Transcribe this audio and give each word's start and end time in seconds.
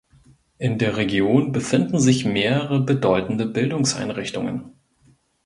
In 0.57 0.79
der 0.79 0.97
Region 0.97 1.51
befinden 1.51 1.99
sich 1.99 2.25
mehrere 2.25 2.79
bedeutende 2.79 3.45
Bildungseinrichtungen. 3.45 4.71